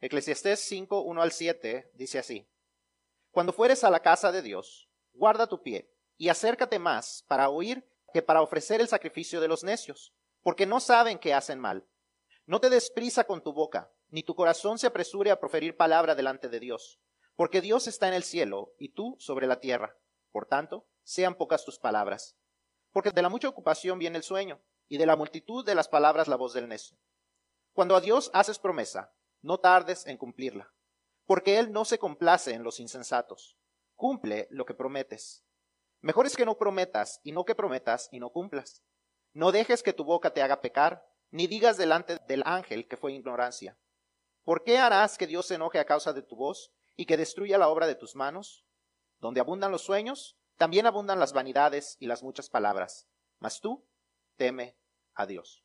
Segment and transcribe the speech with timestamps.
[0.00, 2.48] Eclesiastés 5, 1 al 7 dice así.
[3.32, 7.84] Cuando fueres a la casa de Dios, guarda tu pie y acércate más para oír
[8.12, 11.86] que para ofrecer el sacrificio de los necios, porque no saben que hacen mal.
[12.46, 16.14] No te des prisa con tu boca, ni tu corazón se apresure a proferir palabra
[16.14, 17.00] delante de Dios,
[17.34, 19.96] porque Dios está en el cielo y tú sobre la tierra.
[20.30, 22.36] Por tanto, sean pocas tus palabras.
[22.92, 26.28] Porque de la mucha ocupación viene el sueño, y de la multitud de las palabras
[26.28, 26.96] la voz del necio.
[27.72, 29.12] Cuando a Dios haces promesa,
[29.42, 30.72] no tardes en cumplirla,
[31.26, 33.58] porque Él no se complace en los insensatos.
[33.94, 35.44] Cumple lo que prometes.
[36.00, 38.82] Mejor es que no prometas y no que prometas y no cumplas.
[39.32, 43.12] No dejes que tu boca te haga pecar, ni digas delante del ángel que fue
[43.12, 43.78] ignorancia.
[44.44, 47.58] ¿Por qué harás que Dios se enoje a causa de tu voz y que destruya
[47.58, 48.64] la obra de tus manos?
[49.18, 53.08] Donde abundan los sueños, también abundan las vanidades y las muchas palabras.
[53.38, 53.86] Mas tú
[54.36, 54.78] teme
[55.14, 55.64] a Dios.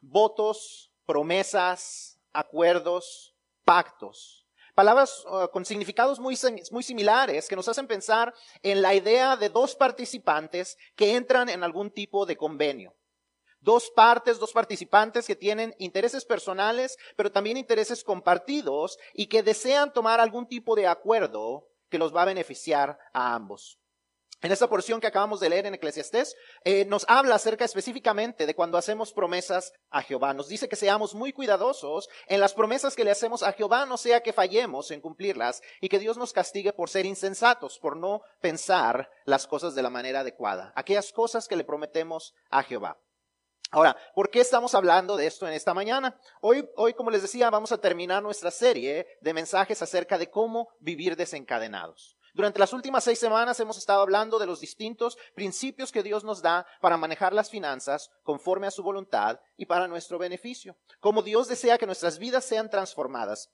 [0.00, 4.46] Votos, promesas, acuerdos, pactos.
[4.74, 6.36] Palabras uh, con significados muy,
[6.72, 11.62] muy similares que nos hacen pensar en la idea de dos participantes que entran en
[11.62, 12.96] algún tipo de convenio.
[13.60, 19.92] Dos partes, dos participantes que tienen intereses personales, pero también intereses compartidos y que desean
[19.92, 23.78] tomar algún tipo de acuerdo que los va a beneficiar a ambos.
[24.44, 28.54] En esta porción que acabamos de leer en Eclesiastés, eh, nos habla acerca específicamente de
[28.54, 30.34] cuando hacemos promesas a Jehová.
[30.34, 33.96] Nos dice que seamos muy cuidadosos en las promesas que le hacemos a Jehová, no
[33.96, 38.20] sea que fallemos en cumplirlas y que Dios nos castigue por ser insensatos, por no
[38.42, 40.74] pensar las cosas de la manera adecuada.
[40.76, 43.00] Aquellas cosas que le prometemos a Jehová.
[43.70, 46.20] Ahora, ¿por qué estamos hablando de esto en esta mañana?
[46.42, 50.68] Hoy, hoy, como les decía, vamos a terminar nuestra serie de mensajes acerca de cómo
[50.80, 52.18] vivir desencadenados.
[52.34, 56.42] Durante las últimas seis semanas hemos estado hablando de los distintos principios que Dios nos
[56.42, 60.76] da para manejar las finanzas conforme a su voluntad y para nuestro beneficio.
[60.98, 63.50] Como Dios desea que nuestras vidas sean transformadas.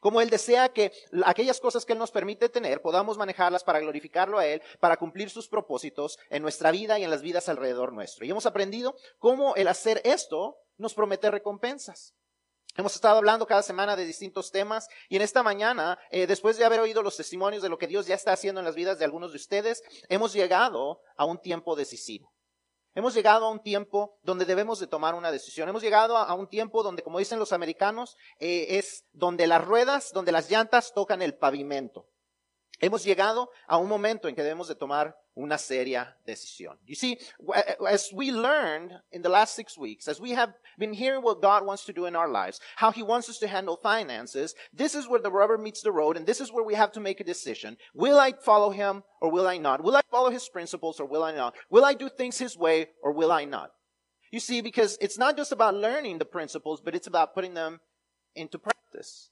[0.00, 0.90] Como Él desea que
[1.26, 5.28] aquellas cosas que Él nos permite tener podamos manejarlas para glorificarlo a Él, para cumplir
[5.28, 8.24] sus propósitos en nuestra vida y en las vidas alrededor nuestro.
[8.24, 12.14] Y hemos aprendido cómo el hacer esto nos promete recompensas.
[12.78, 16.64] Hemos estado hablando cada semana de distintos temas y en esta mañana, eh, después de
[16.64, 19.04] haber oído los testimonios de lo que Dios ya está haciendo en las vidas de
[19.04, 22.32] algunos de ustedes, hemos llegado a un tiempo decisivo.
[22.94, 25.68] Hemos llegado a un tiempo donde debemos de tomar una decisión.
[25.68, 30.12] Hemos llegado a, un tiempo donde, como dicen los americanos, eh, es donde las ruedas,
[30.12, 32.06] donde las llantas tocan el pavimento.
[32.80, 36.78] Hemos llegado a un momento en que debemos de tomar una seria decisión.
[36.86, 37.18] You see,
[37.88, 41.64] as we learned in the last six weeks, as we have been hearing what God
[41.64, 45.08] wants to do in our lives, how He wants us to handle finances, this is
[45.08, 47.24] where the rubber meets the road and this is where we have to make a
[47.24, 47.76] decision.
[47.94, 49.82] Will I follow Him or will I not?
[49.82, 51.54] Will I follow His principles or will I not?
[51.70, 53.72] Will I do things His way or will I not?
[54.30, 57.80] You see, because it's not just about learning the principles, but it's about putting them
[58.34, 59.30] into practice.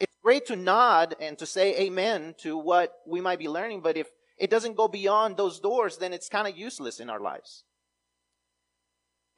[0.00, 3.96] It's great to nod and to say amen to what we might be learning, but
[3.96, 7.64] if it doesn't go beyond those doors, then it's kind of useless in our lives.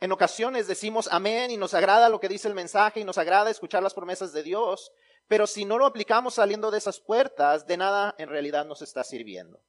[0.01, 3.51] En ocasiones decimos amén y nos agrada lo que dice el mensaje y nos agrada
[3.51, 4.91] escuchar las promesas de Dios,
[5.29, 9.05] pero si no lo aplicamos saliendo de esas puertas, de nada en realidad nos está
[9.05, 9.61] sirviendo.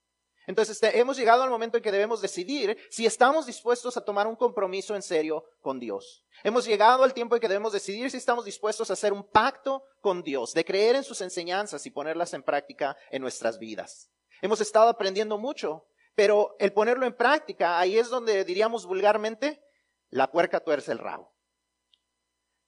[0.48, 4.36] Entonces hemos llegado al momento en que debemos decidir si estamos dispuestos a tomar un
[4.36, 6.26] compromiso en serio con Dios.
[6.44, 9.84] Hemos llegado al tiempo en que debemos decidir si estamos dispuestos a hacer un pacto
[10.02, 14.10] con Dios, de creer en sus enseñanzas y ponerlas en práctica en nuestras vidas.
[14.42, 15.86] Hemos estado aprendiendo mucho,
[16.16, 19.64] pero el ponerlo en práctica, ahí es donde diríamos vulgarmente,
[20.10, 21.32] la puerca tuerce el rabo.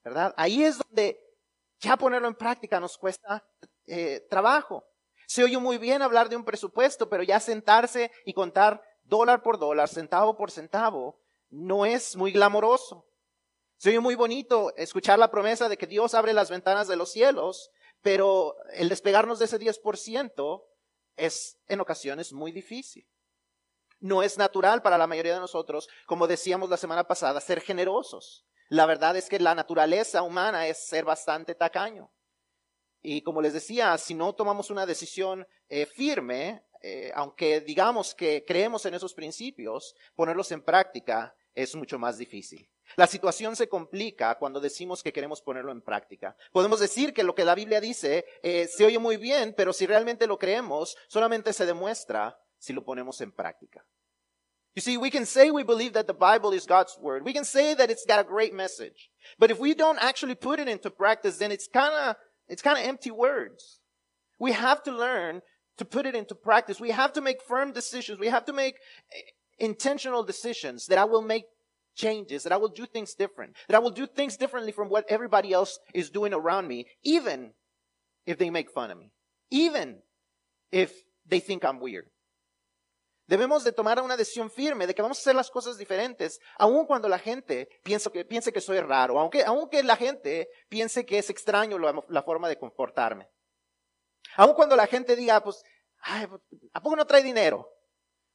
[0.04, 0.34] ¿Verdad?
[0.38, 1.20] Ahí es donde
[1.80, 3.46] ya ponerlo en práctica nos cuesta
[3.86, 4.86] eh, trabajo.
[5.34, 9.58] Se oye muy bien hablar de un presupuesto, pero ya sentarse y contar dólar por
[9.58, 13.08] dólar, centavo por centavo, no es muy glamoroso.
[13.78, 17.12] Se oye muy bonito escuchar la promesa de que Dios abre las ventanas de los
[17.12, 17.72] cielos,
[18.04, 20.66] pero el despegarnos de ese 10%
[21.16, 23.10] es en ocasiones muy difícil.
[24.00, 28.46] No es natural para la mayoría de nosotros, como decíamos la semana pasada, ser generosos.
[28.70, 32.12] La verdad es que la naturaleza humana es ser bastante tacaño.
[33.04, 38.46] Y como les decía, si no tomamos una decisión eh, firme, eh, aunque digamos que
[38.48, 42.70] creemos en esos principios, ponerlos en práctica es mucho más difícil.
[42.96, 46.36] La situación se complica cuando decimos que queremos ponerlo en práctica.
[46.52, 49.86] Podemos decir que lo que la Biblia dice eh, se oye muy bien, pero si
[49.86, 53.86] realmente lo creemos, solamente se demuestra si lo ponemos en práctica.
[54.76, 57.24] You see, we can say we believe that the Bible is God's word.
[57.24, 59.12] We can say that it's got a great message.
[59.38, 62.16] But if we don't actually put it into practice, then it's kind of
[62.48, 63.80] It's kind of empty words.
[64.40, 65.42] We have to learn
[65.78, 66.80] to put it into practice.
[66.80, 68.20] We have to make firm decisions.
[68.20, 68.76] We have to make
[69.12, 69.20] eh,
[69.58, 71.46] intentional decisions that I will make
[71.96, 75.06] changes, that I will do things different, that I will do things differently from what
[75.10, 77.52] everybody else is doing around me, even
[78.26, 79.12] if they make fun of me,
[79.52, 80.00] even
[80.72, 80.94] if
[81.28, 82.06] they think I'm weird.
[83.26, 86.86] Debemos de tomar una decisión firme de que vamos a hacer las cosas diferentes, aun
[86.86, 91.80] cuando la gente piense que, soy raro, aunque, aunque la gente piense que es extraño
[91.80, 93.30] la, forma de comportarme.
[94.36, 95.64] Aun cuando la gente diga, pues,
[96.04, 96.28] Ay,
[96.74, 97.70] ¿a poco no trae dinero?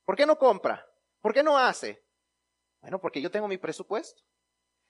[0.05, 0.87] ¿Por qué no compra?
[1.21, 2.03] ¿Por qué no hace?
[2.81, 4.23] Bueno, porque yo tengo mi presupuesto.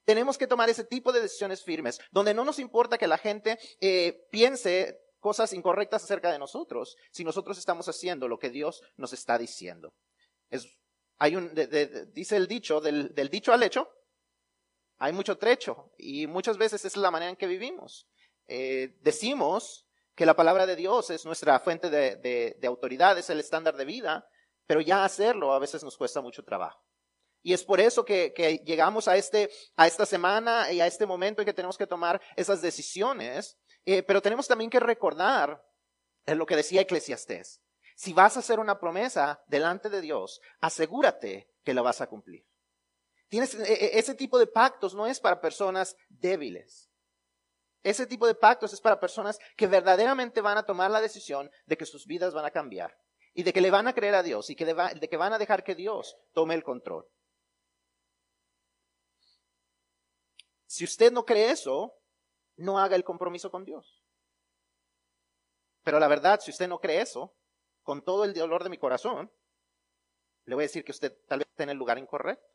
[0.04, 3.58] Tenemos que tomar ese tipo de decisiones firmes, donde no nos importa que la gente
[3.80, 9.12] eh, piense cosas incorrectas acerca de nosotros, si nosotros estamos haciendo lo que Dios nos
[9.12, 9.94] está diciendo.
[10.50, 10.66] Es,
[11.18, 11.52] hay un,
[12.12, 13.88] dice el dicho, del, dicho al hecho,
[14.98, 18.08] hay mucho trecho, y muchas veces es la manera en que vivimos.
[18.46, 23.76] Eh, decimos que la palabra de Dios es nuestra fuente de, autoridad, es el estándar
[23.76, 24.28] de vida,
[24.66, 26.84] pero ya hacerlo a veces nos cuesta mucho trabajo.
[27.42, 28.32] Y es por eso que,
[28.64, 32.20] llegamos a, este, a esta semana y a este momento en que tenemos que tomar
[32.36, 33.56] esas decisiones,
[33.90, 35.64] eh, pero tenemos también que recordar
[36.26, 37.62] lo que decía Eclesiastés.
[37.96, 42.46] Si vas a hacer una promesa delante de Dios, asegúrate que la vas a cumplir.
[43.28, 46.90] Tienes, e, e, ese tipo de pactos no es para personas débiles.
[47.82, 51.76] Ese tipo de pactos es para personas que verdaderamente van a tomar la decisión de
[51.78, 52.98] que sus vidas van a cambiar
[53.32, 55.64] y de que le van a creer a Dios y de que van a dejar
[55.64, 57.08] que Dios tome el control.
[60.66, 61.97] Si usted no cree eso,
[62.58, 64.04] no haga el compromiso con Dios.
[65.82, 67.34] Pero la verdad, si usted no cree eso,
[67.82, 69.32] con todo el dolor de mi corazón,
[70.44, 72.46] le voy a decir que usted tal vez está en el lugar incorrecto.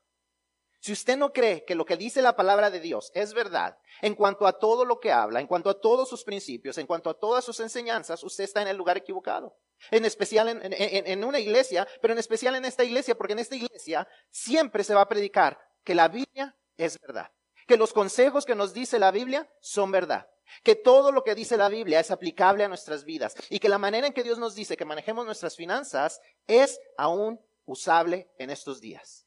[0.79, 4.15] Si usted no cree que lo que dice la palabra de Dios es verdad en
[4.15, 7.17] cuanto a todo lo que habla, en cuanto a todos sus principios, en cuanto a
[7.17, 9.57] todas sus enseñanzas, usted está en el lugar equivocado.
[9.91, 14.07] En especial en, una iglesia, pero en especial en esta iglesia, porque en esta iglesia
[14.29, 17.31] siempre se va a predicar que la Biblia es verdad,
[17.67, 20.27] que los consejos que nos dice la Biblia son verdad,
[20.63, 23.77] que todo lo que dice la Biblia es aplicable a nuestras vidas y que la
[23.77, 28.81] manera en que Dios nos dice que manejemos nuestras finanzas es aún usable en estos
[28.81, 29.25] días.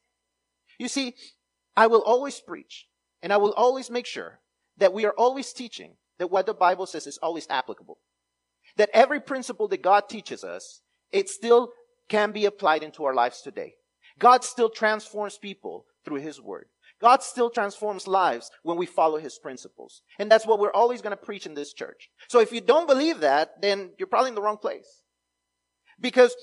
[0.77, 1.15] You see,
[1.75, 2.87] I will always preach
[3.21, 4.39] and I will always make sure
[4.77, 7.97] that we are always teaching that what the Bible says is always applicable.
[8.75, 10.81] That every principle that God teaches us,
[11.11, 11.71] it still
[12.09, 13.75] can be applied into our lives today.
[14.19, 16.67] God still transforms people through His Word.
[16.99, 20.01] God still transforms lives when we follow His principles.
[20.17, 22.09] And that's what we're always going to preach in this church.
[22.27, 25.03] So if you don't believe that, then you're probably in the wrong place.
[25.99, 26.35] Because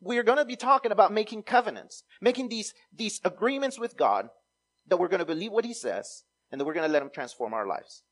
[0.00, 4.28] we're going to be talking about making covenants, making these, these agreements with God
[4.88, 7.10] that we're going to believe what he says and that we're going to let him
[7.10, 8.02] transform our lives.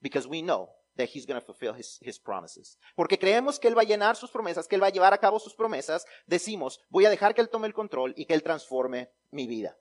[0.00, 2.76] Because we know that he's going to fulfill his, his promises.
[2.96, 5.18] Porque creemos que él va a llenar sus promesas, que él va a llevar a
[5.18, 8.42] cabo sus promesas, decimos, voy a dejar que él tome el control y que él
[8.42, 9.76] transforme mi vida.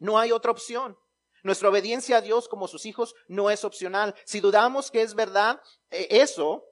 [0.00, 0.98] No hay otra opción.
[1.42, 4.14] Nuestra obediencia a Dios como sus hijos no es opcional.
[4.24, 5.60] Si dudamos que es verdad
[5.90, 6.64] eh, eso,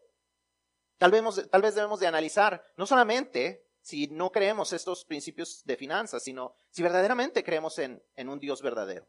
[0.98, 5.76] tal vez, tal vez debemos de analizar no solamente si no creemos estos principios de
[5.76, 9.06] finanzas, sino si verdaderamente creemos en, en un Dios verdadero.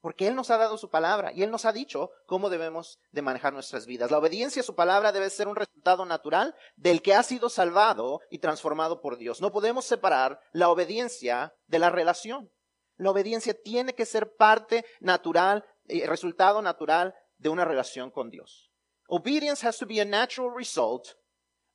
[0.00, 3.20] Porque Él nos ha dado su palabra y Él nos ha dicho cómo debemos de
[3.20, 4.10] manejar nuestras vidas.
[4.10, 8.20] La obediencia a su palabra debe ser un resultado natural del que ha sido salvado
[8.30, 9.40] y transformado por Dios.
[9.40, 12.50] No podemos separar la obediencia de la relación.
[12.98, 18.70] La obediencia tiene que ser parte natural, eh, resultado natural de una relación con Dios.
[19.08, 21.14] Obedience has to be a natural result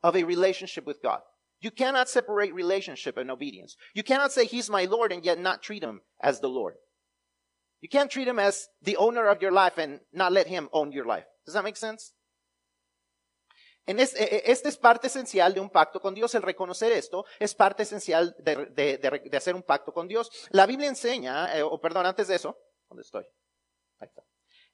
[0.02, 1.22] of a relationship with God.
[1.62, 3.78] You cannot separate relationship and obedience.
[3.94, 6.76] You cannot say he's my Lord and yet not treat him as the Lord.
[7.80, 10.92] You can't treat him as the owner of your life and not let him own
[10.92, 11.26] your life.
[11.46, 12.14] Does that make sense?
[13.86, 16.34] En este, este, es parte esencial de un pacto con Dios.
[16.36, 20.30] El reconocer esto es parte esencial de, de, de, de hacer un pacto con Dios.
[20.52, 23.26] La Biblia enseña, eh, o perdón, antes de eso, ¿dónde estoy?
[24.00, 24.24] Ahí está.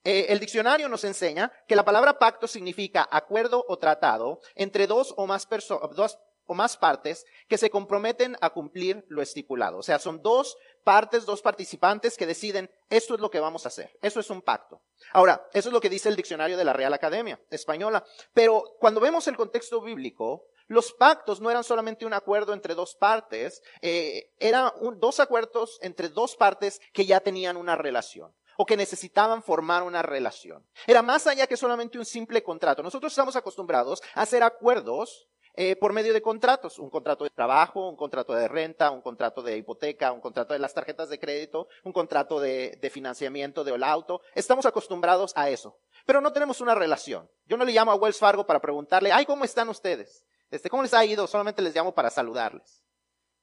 [0.04, 5.14] Eh, el diccionario nos enseña que la palabra pacto significa acuerdo o tratado entre dos
[5.18, 9.78] o más personas, dos o más partes que se comprometen a cumplir lo estipulado.
[9.78, 13.70] O sea, son dos partes, dos participantes que deciden, esto es lo que vamos a
[13.70, 13.98] hacer.
[14.02, 14.82] Eso es un pacto.
[15.14, 18.04] Ahora, eso es lo que dice el diccionario de la Real Academia Española.
[18.34, 22.96] Pero cuando vemos el contexto bíblico, los pactos no eran solamente un acuerdo entre dos
[22.96, 28.76] partes, eh, eran dos acuerdos entre dos partes que ya tenían una relación o que
[28.78, 30.68] necesitaban formar una relación.
[30.86, 32.84] Era más allá que solamente un simple contrato.
[32.84, 37.90] Nosotros estamos acostumbrados a hacer acuerdos eh, por medio de contratos, un contrato de trabajo,
[37.90, 41.68] un contrato de renta, un contrato de hipoteca, un contrato de las tarjetas de crédito,
[41.84, 44.22] un contrato de, financiamiento del auto.
[44.36, 47.30] Estamos acostumbrados a eso, pero no tenemos una relación.
[47.46, 50.26] Yo no le llamo a Wells Fargo para preguntarle, ay, ¿cómo están ustedes?
[50.50, 51.28] Este, ¿Cómo les ha ido?
[51.28, 52.84] Solamente les llamo para saludarles,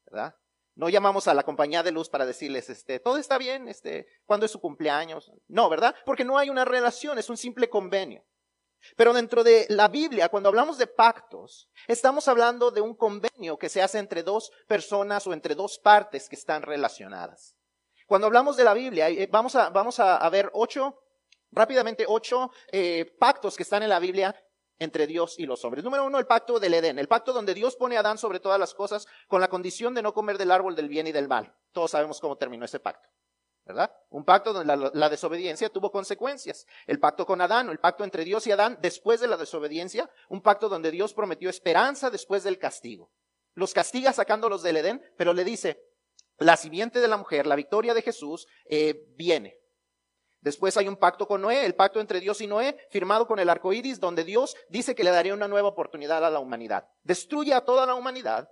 [0.04, 0.34] ¿verdad?
[0.75, 4.44] No llamamos a la compañía de luz para decirles, este, todo está bien, este, ¿cuándo
[4.44, 5.32] es su cumpleaños?
[5.48, 5.94] No, ¿verdad?
[6.04, 8.25] Porque no hay una relación, es un simple convenio.
[8.94, 13.68] Pero dentro de la Biblia, cuando hablamos de pactos, estamos hablando de un convenio que
[13.68, 17.56] se hace entre dos personas o entre dos partes que están relacionadas.
[18.06, 21.02] Cuando hablamos de la Biblia, eh, vamos a, ver ocho,
[21.50, 24.34] rápidamente ocho eh, pactos que están en la Biblia
[24.78, 25.82] entre Dios y los hombres.
[25.82, 28.60] Número uno, el pacto del Edén, el pacto donde Dios pone a Adán sobre todas
[28.60, 31.54] las cosas con la condición de no comer del árbol del bien y del mal.
[31.72, 33.08] Todos sabemos cómo terminó ese pacto.
[33.66, 33.92] ¿Verdad?
[34.11, 36.66] Un pacto donde la, desobediencia tuvo consecuencias.
[36.87, 40.40] El pacto con Adán, el pacto entre Dios y Adán después de la desobediencia, un
[40.40, 43.11] pacto donde Dios prometió esperanza después del castigo.
[43.54, 45.82] Los castiga sacándolos del Edén, pero le dice,
[46.38, 49.58] la simiente de la mujer, la victoria de Jesús, eh, viene.
[50.40, 53.49] Después hay un pacto con Noé, el pacto entre Dios y Noé, firmado con el
[53.49, 56.88] arco iris, donde Dios dice que le daría una nueva oportunidad a la humanidad.
[57.02, 58.49] Destruye a toda la humanidad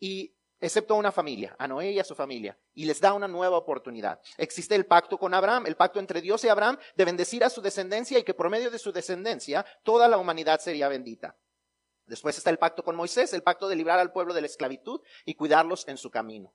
[0.00, 3.26] y excepto a una familia, a Noé y a su familia, y les da una
[3.26, 4.20] nueva oportunidad.
[4.38, 7.60] Existe el pacto con Abraham, el pacto entre Dios y Abraham de bendecir a su
[7.60, 11.36] descendencia y que por medio de su descendencia toda la humanidad sería bendita.
[12.06, 15.00] Después está el pacto con Moisés, el pacto de librar al pueblo de la esclavitud
[15.24, 16.54] y cuidarlos en su camino.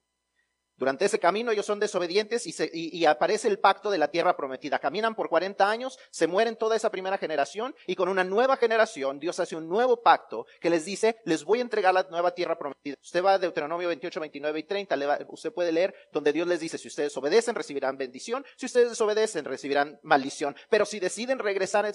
[0.77, 4.79] Durante ese camino ellos son desobedientes y, aparece el pacto de la tierra prometida.
[4.79, 9.19] Caminan por 40 años, se mueren toda esa primera generación y con una nueva generación
[9.19, 12.57] Dios hace un nuevo pacto que les dice, les voy a entregar la nueva tierra
[12.57, 12.96] prometida.
[13.01, 14.98] Usted va a Deuteronomio 28, 29 y 30,
[15.29, 19.46] usted puede leer donde Dios les dice, si ustedes obedecen recibirán bendición, si ustedes desobedecen
[19.46, 21.93] recibirán maldición, pero si deciden regresar de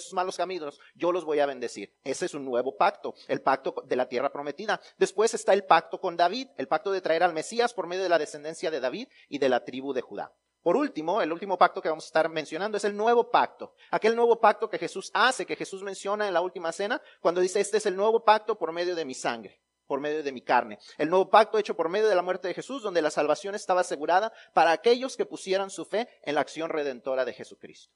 [0.00, 1.92] sus malos caminos, yo los voy a bendecir.
[2.04, 4.80] Ese es un nuevo pacto, el pacto de la tierra prometida.
[4.98, 8.08] Después está el pacto con David, el pacto de traer al Mesías por medio de
[8.08, 10.34] la descendencia de David y de la tribu de Judá.
[10.62, 13.74] Por último, el último pacto que vamos a estar mencionando es el nuevo pacto.
[13.90, 17.60] Aquel nuevo pacto que Jesús hace, que Jesús menciona en la última cena, cuando dice,
[17.60, 20.78] este es el nuevo pacto por medio de mi sangre, por medio de mi carne.
[20.98, 23.80] El nuevo pacto hecho por medio de la muerte de Jesús, donde la salvación estaba
[23.80, 27.92] asegurada para aquellos que pusieran su fe en la acción redentora de Jesucristo.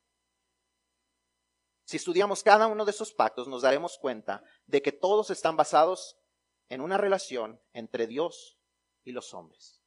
[1.84, 6.18] Si estudiamos cada uno de esos pactos, nos daremos cuenta de que todos están basados
[6.68, 8.58] en una relación entre Dios
[9.04, 9.85] y los hombres.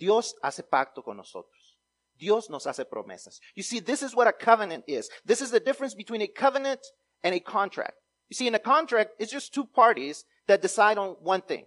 [0.00, 1.76] Dios hace pacto con nosotros.
[2.18, 3.38] Dios nos hace promesas.
[3.54, 5.08] You see, this is what a covenant is.
[5.24, 6.80] This is the difference between a covenant
[7.22, 7.94] and a contract.
[8.28, 11.66] You see, in a contract, it's just two parties that decide on one thing.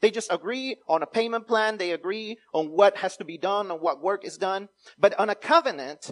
[0.00, 1.78] They just agree on a payment plan.
[1.78, 4.68] They agree on what has to be done, on what work is done.
[4.98, 6.10] But on a covenant,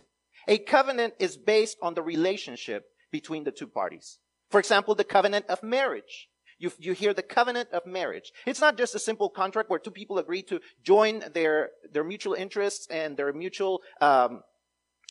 [0.48, 4.18] a covenant is based on the relationship between the two parties.
[4.50, 6.28] For example, the covenant of marriage.
[6.62, 8.30] You, you hear the covenant of marriage.
[8.46, 12.34] It's not just a simple contract where two people agree to join their, their mutual
[12.34, 14.42] interests and their mutual, um,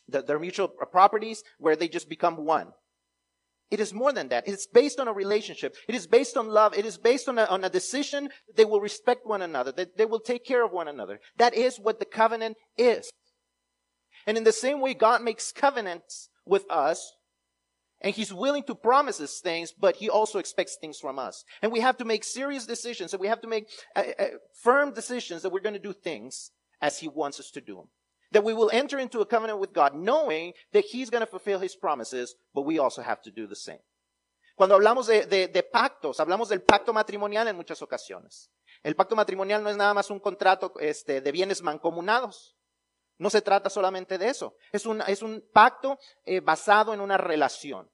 [0.08, 2.68] the, their mutual properties where they just become one.
[3.70, 4.48] It is more than that.
[4.48, 5.76] It's based on a relationship.
[5.86, 6.72] It is based on love.
[6.74, 9.98] It is based on a, on a decision that they will respect one another, that
[9.98, 11.20] they will take care of one another.
[11.36, 13.10] That is what the covenant is.
[14.26, 17.12] And in the same way, God makes covenants with us
[18.02, 21.44] and he's willing to promise us things, but he also expects things from us.
[21.62, 24.92] And we have to make serious decisions and we have to make uh, uh, firm
[24.92, 27.88] decisions that we're going to do things as he wants us to do them.
[28.32, 31.60] That we will enter into a covenant with God knowing that he's going to fulfill
[31.60, 33.78] his promises, but we also have to do the same.
[34.56, 38.50] Cuando hablamos de, de, de pactos, hablamos del pacto matrimonial en muchas ocasiones.
[38.82, 42.56] El pacto matrimonial no es nada más un contrato este, de bienes mancomunados.
[43.22, 44.56] No se trata solamente de eso.
[44.72, 47.88] Es un, pacto eh, basado en una relación.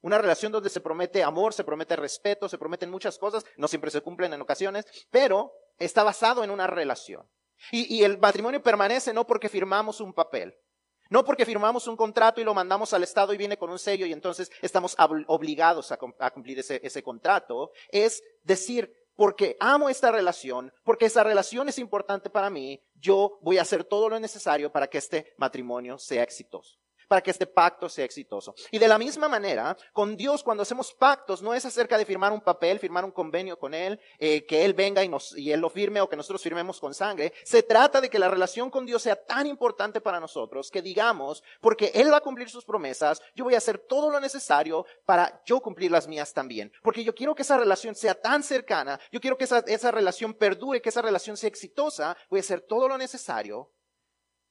[0.00, 3.92] Una relación donde se promete amor, se promete respeto, se prometen muchas cosas, no siempre
[3.92, 7.30] se cumplen en ocasiones, pero está basado en una relación.
[7.70, 10.58] Y, el matrimonio permanece no porque firmamos un papel,
[11.10, 14.04] no porque firmamos un contrato y lo mandamos al Estado y viene con un sello
[14.04, 14.96] y entonces estamos
[15.28, 21.78] obligados a, cumplir ese contrato, es decir, porque amo esta relación, porque esa relación es
[21.78, 26.22] importante para mí, yo voy a hacer todo lo necesario para que este matrimonio sea
[26.22, 28.54] exitoso para que este pacto sea exitoso.
[28.70, 32.32] Y de la misma manera, con Dios cuando hacemos pactos, no es acerca de firmar
[32.32, 35.60] un papel, firmar un convenio con Él, eh, que Él venga y, nos, y Él
[35.60, 37.32] lo firme o que nosotros firmemos con sangre.
[37.44, 41.42] Se trata de que la relación con Dios sea tan importante para nosotros que digamos,
[41.60, 45.42] porque Él va a cumplir sus promesas, yo voy a hacer todo lo necesario para
[45.44, 46.72] yo cumplir las mías también.
[46.82, 50.34] Porque yo quiero que esa relación sea tan cercana, yo quiero que esa, esa relación
[50.34, 53.70] perdure, que esa relación sea exitosa, voy a hacer todo lo necesario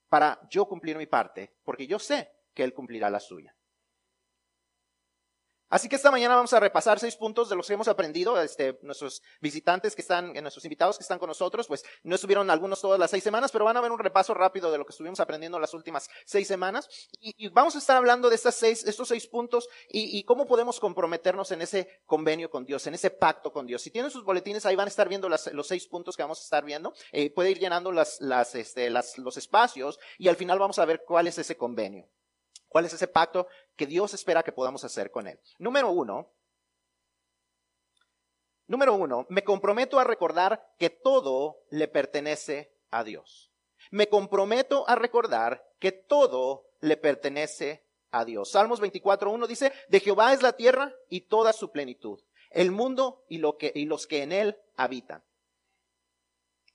[0.10, 3.56] para yo cumplir mi parte, porque yo sé que Él cumplirá la suya.
[5.74, 8.40] Así que esta mañana vamos a repasar seis puntos de los que hemos aprendido.
[8.40, 12.80] Este, nuestros visitantes que están, nuestros invitados que están con nosotros, pues no estuvieron algunos
[12.80, 15.20] todas las seis semanas, pero van a ver un repaso rápido de lo que estuvimos
[15.20, 16.88] aprendiendo las últimas seis semanas.
[17.20, 21.52] Y, vamos a estar hablando de estas seis, estos seis puntos y, cómo podemos comprometernos
[21.52, 23.82] en ese convenio con Dios, en ese pacto con Dios.
[23.82, 26.44] Si tienen sus boletines, ahí van a estar viendo los seis puntos que vamos a
[26.44, 26.94] estar viendo.
[27.12, 31.26] Eh, puede ir llenando este, las, los espacios y al final vamos a ver cuál
[31.26, 32.12] es ese convenio.
[32.74, 35.40] ¿Cuál es ese pacto que Dios espera que podamos hacer con Él?
[35.60, 36.34] Número uno,
[38.66, 43.54] número uno, me comprometo a recordar que todo le pertenece a Dios.
[43.92, 48.50] Me comprometo a recordar que todo le pertenece a Dios.
[48.50, 53.38] Salmos 24.1 dice, de Jehová es la tierra y toda su plenitud, el mundo y,
[53.38, 55.24] los que en él habitan.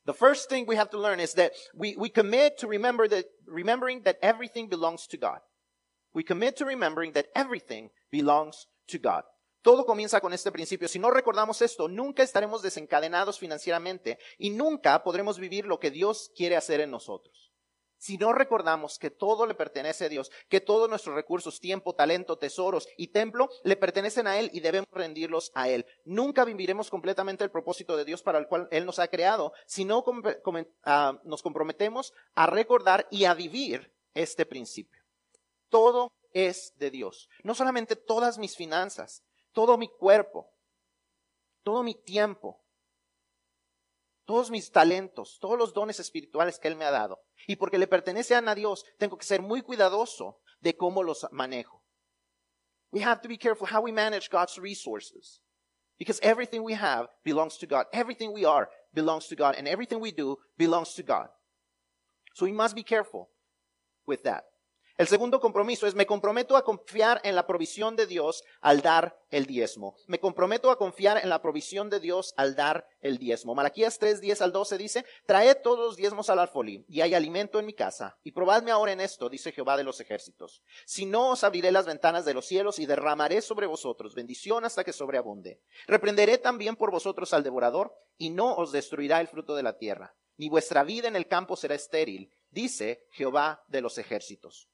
[0.05, 3.27] The first thing we have to learn is that we, we commit to remember that,
[3.47, 5.41] remembering that everything belongs to God.
[6.15, 9.25] We commit to remembering that everything belongs to God.
[9.63, 10.89] Todo comienza con este principio.
[10.89, 16.31] Si no recordamos esto, nunca estaremos desencadenados financieramente y nunca podremos vivir lo que Dios
[16.35, 17.53] quiere hacer en nosotros.
[17.99, 22.39] Si no recordamos que todo le pertenece a Dios, que todos nuestros recursos, tiempo, talento,
[22.39, 25.85] tesoros y templo le pertenecen a Él y debemos rendirlos a Él.
[26.05, 29.85] Nunca viviremos completamente el propósito de Dios para el cual Él nos ha creado, si
[29.85, 30.05] no
[30.85, 34.98] ah, nos comprometemos a recordar y a vivir este principio.
[35.69, 37.29] Todo es de Dios.
[37.43, 40.51] No solamente todas mis finanzas, todo mi cuerpo,
[41.63, 42.63] todo mi tiempo,
[44.25, 47.21] todos mis talentos, todos los dones espirituales que Él me ha dado.
[47.47, 51.83] Y porque le pertenecen a Dios, tengo que ser muy cuidadoso de cómo los manejo.
[52.91, 55.43] We have to be careful how we manage God's resources.
[55.99, 57.87] Because everything we have belongs to God.
[57.93, 59.57] Everything we are belongs to God.
[59.57, 61.29] And everything we do belongs to God.
[62.35, 63.31] So we must be careful
[64.07, 64.45] with that.
[64.99, 69.17] El segundo compromiso es me comprometo a confiar en la provisión de Dios al dar
[69.31, 69.95] el diezmo.
[70.09, 73.55] Me comprometo a confiar en la provisión de Dios al dar el diezmo.
[73.55, 77.61] Malaquías 3, 10 al 12 dice, traed todos los diezmos al alfolí y hay alimento
[77.61, 78.19] en mi casa.
[78.25, 80.65] Y probadme ahora en esto, dice Jehová de los ejércitos.
[80.85, 84.83] Si no os abriré las ventanas de los cielos y derramaré sobre vosotros bendición hasta
[84.83, 85.61] que sobreabunde.
[85.87, 90.17] Reprenderé también por vosotros al devorador y no os destruirá el fruto de la tierra.
[90.39, 94.69] Ni vuestra vida en el campo será estéril, dice Jehová de los ejércitos.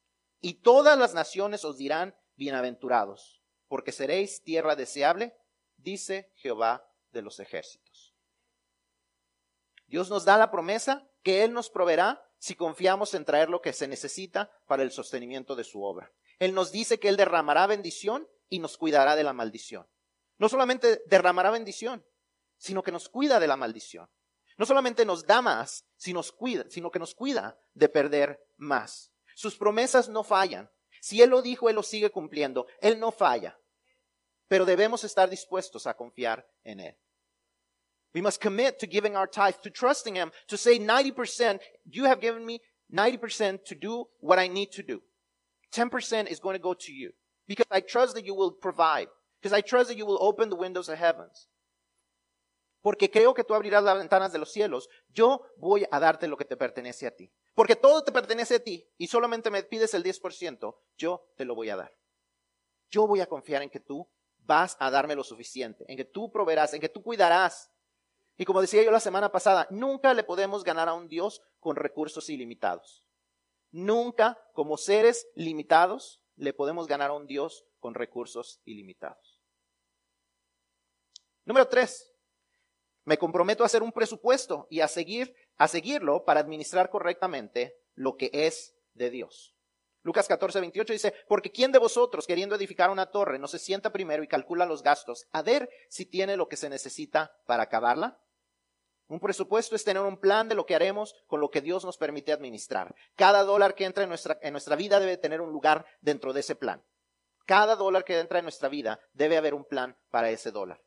[0.44, 5.34] Y todas las naciones os dirán, bienaventurados, porque seréis tierra deseable,
[5.78, 8.14] dice Jehová de los ejércitos.
[9.86, 13.72] Dios nos da la promesa que Él nos proveerá si confiamos en traer lo que
[13.72, 16.12] se necesita para el sostenimiento de su obra.
[16.38, 19.88] Él nos dice que Él derramará bendición y nos cuidará de la maldición.
[20.36, 22.04] No solamente derramará bendición,
[22.58, 24.10] sino que nos cuida de la maldición.
[24.58, 26.22] No solamente nos da más, sino,
[26.92, 29.13] que nos cuida de perder más.
[29.34, 30.70] Sus promesas no fallan.
[31.00, 32.66] Si Él lo dijo, Él lo sigue cumpliendo.
[32.80, 33.58] Él no falla.
[34.48, 36.96] Pero debemos estar dispuestos a confiar en Él.
[38.14, 42.20] We must commit to giving our tithe, to trusting Him, to say 90%, you have
[42.20, 42.60] given me
[42.92, 45.02] 90% to do what I need to do.
[45.72, 47.10] 10% is going to go to you.
[47.46, 49.08] Because I trust that you will provide.
[49.42, 51.48] Because I trust that you will open the windows of heavens.
[52.84, 54.90] Porque creo que tú abrirás las ventanas de los cielos.
[55.08, 57.32] Yo voy a darte lo que te pertenece a ti.
[57.54, 61.54] Porque todo te pertenece a ti y solamente me pides el 10%, yo te lo
[61.54, 61.96] voy a dar.
[62.90, 66.30] Yo voy a confiar en que tú vas a darme lo suficiente, en que tú
[66.30, 67.72] proveerás, en que tú cuidarás.
[68.36, 71.76] Y como decía yo la semana pasada, nunca le podemos ganar a un Dios con
[71.76, 73.02] recursos ilimitados.
[73.70, 79.40] Nunca, como seres limitados, le podemos ganar a un Dios con recursos ilimitados.
[81.46, 82.13] Número tres,
[83.04, 88.16] me comprometo a hacer un presupuesto y a seguir a seguirlo para administrar correctamente lo
[88.16, 89.54] que es de Dios.
[90.02, 93.90] Lucas 14, 28 dice, porque ¿quién de vosotros, queriendo edificar una torre, no se sienta
[93.90, 98.20] primero y calcula los gastos, a ver si tiene lo que se necesita para acabarla?
[99.06, 101.96] Un presupuesto es tener un plan de lo que haremos con lo que Dios nos
[101.96, 102.94] permite administrar.
[103.16, 106.40] Cada dólar que entra en nuestra, en nuestra vida debe tener un lugar dentro de
[106.40, 106.82] ese plan.
[107.46, 110.82] Cada dólar que entra en nuestra vida debe haber un plan para ese dólar.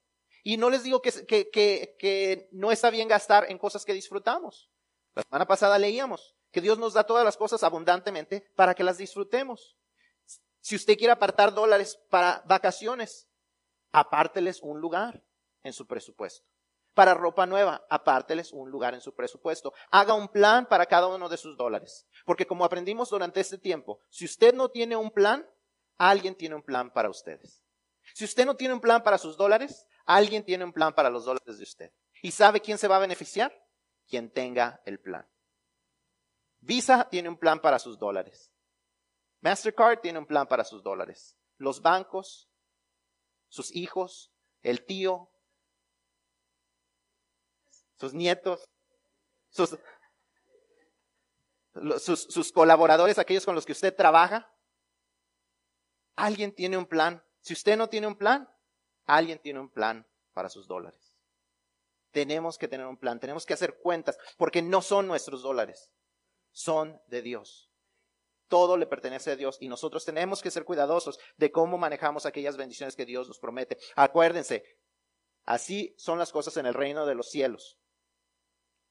[0.47, 4.71] Y no les digo que, que, no está bien gastar en cosas que disfrutamos.
[5.13, 8.97] La semana pasada leíamos que Dios nos da todas las cosas abundantemente para que las
[8.97, 9.77] disfrutemos.
[10.62, 13.27] Si usted quiere apartar dólares para vacaciones,
[13.91, 15.21] apárteles un lugar
[15.63, 16.47] en su presupuesto.
[16.93, 19.73] Para ropa nueva, apárteles un lugar en su presupuesto.
[19.91, 22.07] Haga un plan para cada uno de sus dólares.
[22.25, 25.45] Porque como aprendimos durante este tiempo, si usted no tiene un plan,
[25.97, 27.65] alguien tiene un plan para ustedes.
[28.13, 31.25] Si usted no tiene un plan para sus dólares, Alguien tiene un plan para los
[31.25, 31.93] dólares de usted.
[32.23, 33.53] ¿Y sabe quién se va a beneficiar?
[34.07, 35.29] Quien tenga el plan.
[36.59, 38.51] Visa tiene un plan para sus dólares.
[39.41, 41.37] Mastercard tiene un plan para sus dólares.
[41.57, 42.49] Los bancos,
[43.49, 44.31] sus hijos,
[44.63, 45.29] el tío,
[47.99, 48.69] sus nietos,
[49.49, 49.77] sus,
[51.99, 54.49] sus, colaboradores, aquellos con los que usted trabaja.
[56.15, 57.23] Alguien tiene un plan.
[57.41, 58.49] Si usted no tiene un plan,
[59.07, 61.15] alguien tiene un plan para sus dólares.
[62.11, 65.91] Tenemos que tener un plan, tenemos que hacer cuentas, porque no son nuestros dólares,
[66.51, 67.71] son de Dios.
[68.47, 72.55] Todo le pertenece a Dios y nosotros tenemos que ser cuidadosos de cómo manejamos aquellas
[72.55, 73.77] bendiciones que Dios nos promete.
[73.95, 74.63] Acuérdense,
[75.43, 77.77] así son las cosas en el reino de los cielos.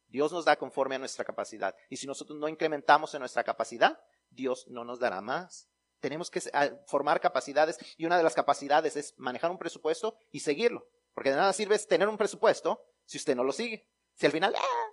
[0.09, 1.75] Dios nos da conforme a nuestra capacidad.
[1.89, 3.99] Y si nosotros no incrementamos en nuestra capacidad,
[4.31, 5.69] Dios no nos dará más.
[6.07, 6.41] Tenemos que
[6.87, 10.87] formar capacidades y una de las capacidades es manejar un presupuesto y seguirlo.
[11.13, 13.89] Porque de nada sirve tener un presupuesto si usted no lo sigue.
[14.15, 14.93] Si al final, ¡ah!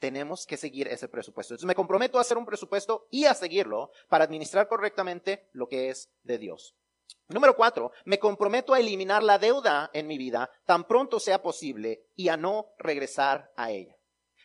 [0.00, 1.54] tenemos que seguir ese presupuesto.
[1.54, 5.90] Entonces me comprometo a hacer un presupuesto y a seguirlo para administrar correctamente lo que
[5.90, 6.74] es de Dios.
[7.28, 12.08] Número cuatro, me comprometo a eliminar la deuda en mi vida tan pronto sea posible
[12.16, 13.93] y a no regresar a ella.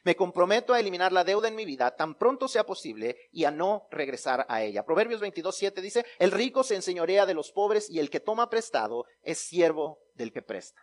[0.04, 3.52] Me comprometo a eliminar la deuda en mi vida tan pronto sea posible y a
[3.52, 4.86] no regresar a ella.
[4.86, 8.50] Proverbios 22, 7 dice, el rico se enseñorea de los pobres y el que toma
[8.50, 10.82] prestado es siervo del que presta.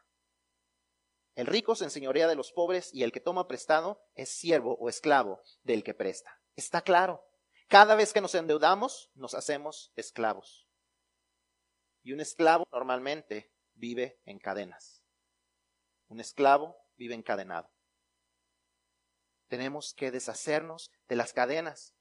[1.35, 4.89] El rico se enseñorea de los pobres y el que toma prestado es siervo o
[4.89, 6.41] esclavo del que presta.
[6.55, 7.23] Está claro.
[7.69, 10.67] Cada vez que nos endeudamos, nos hacemos esclavos.
[12.03, 15.03] Y un esclavo normalmente vive en cadenas.
[16.09, 17.69] Un esclavo vive encadenado.
[19.49, 21.95] Tenemos que deshacernos de las cadenas.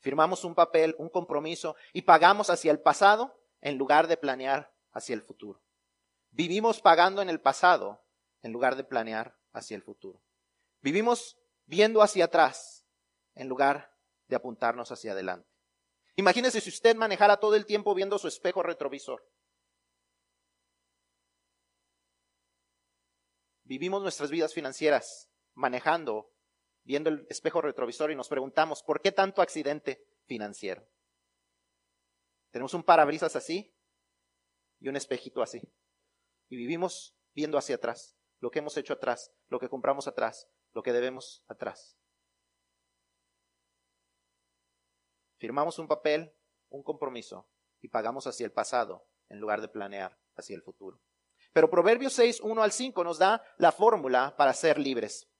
[0.00, 5.14] Firmamos un papel, un compromiso y pagamos hacia el pasado en lugar de planear hacia
[5.14, 5.62] el futuro.
[6.30, 8.04] Vivimos pagando en el pasado
[8.42, 10.22] en lugar de planear hacia el futuro.
[10.80, 12.84] Vivimos viendo hacia atrás
[13.34, 13.94] en lugar
[14.28, 15.48] de apuntarnos hacia adelante.
[16.16, 19.26] Imagínese si usted manejara todo el tiempo viendo su espejo retrovisor.
[23.64, 26.30] Vivimos nuestras vidas financieras manejando,
[26.84, 30.86] viendo el espejo retrovisor y nos preguntamos, ¿por qué tanto accidente financiero?
[32.50, 33.74] Tenemos un parabrisas así
[34.78, 35.62] y un espejito así.
[36.48, 40.82] Y vivimos viendo hacia atrás lo que hemos hecho atrás, lo que compramos atrás, lo
[40.82, 41.96] que debemos atrás.
[45.38, 46.34] Firmamos un papel,
[46.68, 47.48] un compromiso
[47.80, 51.00] y pagamos hacia el pasado en lugar de planear hacia el futuro.
[51.52, 55.31] Pero Proverbios 6, 1 al 5 nos da la fórmula para ser libres.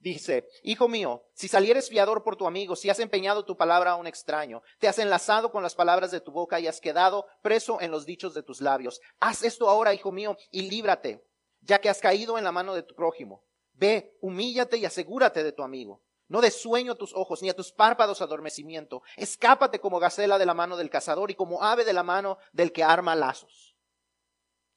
[0.00, 3.96] Dice, Hijo mío, si salieres fiador por tu amigo, si has empeñado tu palabra a
[3.96, 7.82] un extraño, te has enlazado con las palabras de tu boca y has quedado preso
[7.82, 9.00] en los dichos de tus labios.
[9.20, 11.22] Haz esto ahora, hijo mío, y líbrate
[11.60, 13.44] ya que has caído en la mano de tu prójimo.
[13.74, 16.02] Ve, humíllate y asegúrate de tu amigo.
[16.28, 19.02] No des sueño tus ojos, ni a tus párpados adormecimiento.
[19.16, 22.72] Escápate como gacela de la mano del cazador y como ave de la mano del
[22.72, 23.76] que arma lazos.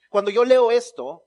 [0.09, 1.23] Cuando yo leo esto,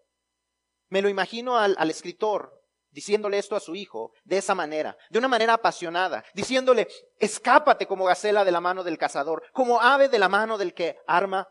[0.89, 2.66] me lo imagino al, al escritor
[2.97, 8.07] diciéndole esto a su hijo de esa manera, de una manera apasionada, diciéndole, escápate como
[8.07, 11.47] gacela de la mano del cazador, como ave de la mano del que arma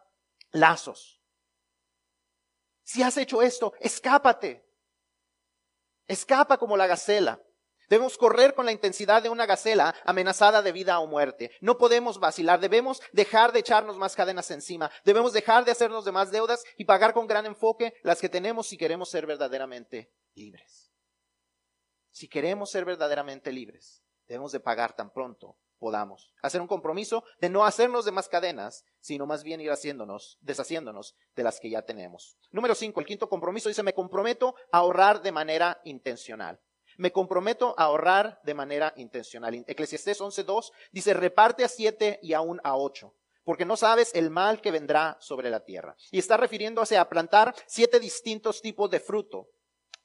[0.49, 1.21] lazos.
[2.83, 4.65] Si has hecho esto, escápate.
[6.07, 7.39] Escapa como la gacela.
[7.89, 11.51] Debemos correr con la intensidad de una gacela amenazada de vida o muerte.
[11.61, 12.59] No podemos vacilar.
[12.59, 14.89] Debemos dejar de echarnos más cadenas encima.
[15.03, 18.65] Debemos dejar de hacernos de más deudas y pagar con gran enfoque las que tenemos
[18.65, 20.84] si queremos ser verdaderamente libres.
[22.15, 26.31] Si queremos ser verdaderamente libres, debemos de pagar tan pronto podamos.
[26.41, 31.17] Hacer un compromiso de no hacernos de más cadenas, sino más bien ir haciéndonos, deshaciéndonos
[31.35, 32.37] de las que ya tenemos.
[32.51, 36.61] Número cinco, el quinto compromiso dice, me comprometo a ahorrar de manera intencional.
[36.95, 39.65] Me comprometo a ahorrar de manera intencional.
[39.67, 44.59] Eclesiastés 11.2 dice, reparte a siete y aún a ocho porque no sabes el mal
[44.59, 45.95] que vendrá sobre la tierra.
[46.09, 49.51] Y está refiriéndose a plantar siete distintos tipos de fruto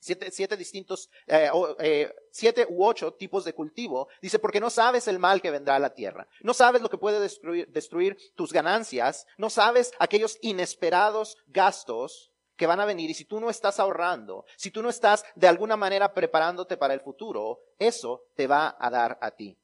[0.01, 4.09] siete, distintos, eh, eh, siete u ocho tipos de cultivo.
[4.21, 6.27] Dice, porque no sabes el mal que vendrá a la tierra.
[6.41, 9.27] No sabes lo que puede destruir, destruir tus ganancias.
[9.37, 13.11] No sabes aquellos inesperados gastos que van a venir.
[13.11, 16.95] Y si tú no estás ahorrando, si tú no estás de alguna manera preparándote para
[16.95, 19.57] el futuro, eso te va a dar a ti.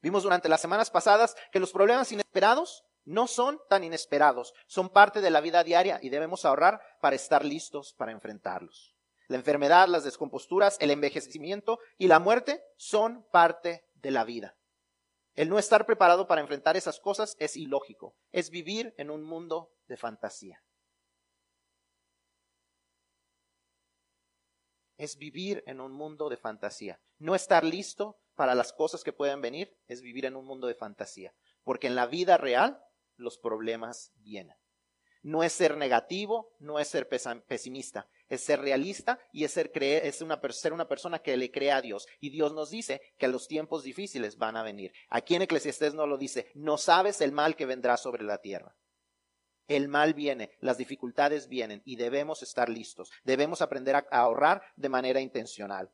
[0.00, 5.20] Vimos durante las semanas pasadas que los problemas inesperados no son tan inesperados, son parte
[5.20, 8.97] de la vida diaria y debemos ahorrar para estar listos para enfrentarlos.
[9.28, 14.56] La enfermedad, las descomposturas, el envejecimiento y la muerte son parte de la vida.
[15.34, 19.70] El no estar preparado para enfrentar esas cosas es ilógico, es vivir en un mundo
[19.86, 20.64] de fantasía.
[24.96, 27.00] Es vivir en un mundo de fantasía.
[27.18, 30.74] No estar listo para las cosas que pueden venir es vivir en un mundo de
[30.74, 32.82] fantasía, porque en la vida real
[33.16, 34.56] los problemas vienen.
[35.22, 40.06] No es ser negativo, no es ser pesimista, es ser realista y es ser, creer,
[40.06, 42.06] es una, ser una persona que le cree a Dios.
[42.20, 44.92] Y Dios nos dice que los tiempos difíciles van a venir.
[45.08, 48.76] Aquí en Eclesiastés no lo dice, no sabes el mal que vendrá sobre la tierra.
[49.66, 53.10] El mal viene, las dificultades vienen y debemos estar listos.
[53.24, 55.90] Debemos aprender a ahorrar de manera intencional.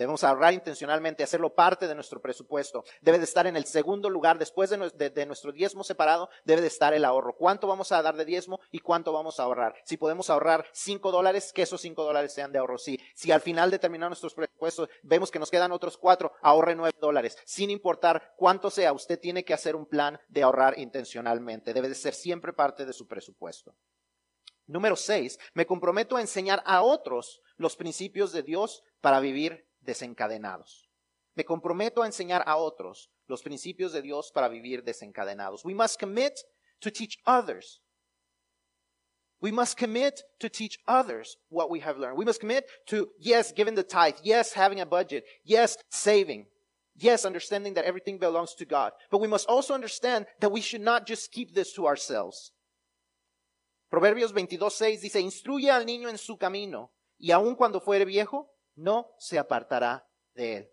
[0.00, 2.84] Debemos ahorrar intencionalmente, hacerlo parte de nuestro presupuesto.
[3.02, 6.94] Debe de estar en el segundo lugar, después de, nuestro diezmo separado, debe de estar
[6.94, 7.36] el ahorro.
[7.36, 9.74] ¿Cuánto vamos a dar de diezmo y cuánto vamos a ahorrar?
[9.84, 12.78] Si podemos ahorrar cinco dólares, que esos cinco dólares sean de ahorro.
[12.78, 12.98] Sí.
[13.14, 16.96] Si al final de terminar nuestros presupuestos vemos que nos quedan otros cuatro, ahorre nueve
[16.98, 17.36] dólares.
[17.44, 21.74] Sin importar cuánto sea, usted tiene que hacer un plan de ahorrar intencionalmente.
[21.74, 23.74] Debe de ser siempre parte de su presupuesto.
[24.66, 30.88] Número seis, me comprometo a enseñar a otros los principios de Dios para vivir desencadenados.
[31.34, 35.64] Me comprometo a enseñar a otros los principios de Dios para vivir desencadenados.
[35.64, 36.40] We must commit
[36.80, 37.80] to teach others.
[39.40, 42.18] We must commit to teach others what we have learned.
[42.18, 46.46] We must commit to, yes, giving the tithe, yes, having a budget, yes, saving,
[46.94, 48.92] yes, understanding that everything belongs to God.
[49.10, 52.52] But we must also understand that we should not just keep this to ourselves.
[53.90, 59.14] Proverbios 22.6 dice, instruye al niño en su camino, y aun cuando fuere viejo, no
[59.18, 60.70] se apartará de él.